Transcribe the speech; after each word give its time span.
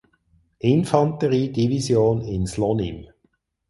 Infanteriedivision 0.71 2.23
in 2.25 2.47
Slonim. 2.47 3.07